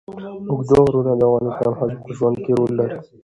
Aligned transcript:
اوږده 0.51 0.77
غرونه 0.85 1.13
د 1.19 1.21
افغان 1.27 1.71
ښځو 1.77 1.97
په 2.03 2.11
ژوند 2.17 2.37
کې 2.43 2.51
رول 2.57 2.71
لري. 2.79 2.97